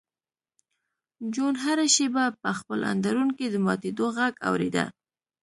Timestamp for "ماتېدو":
3.65-4.05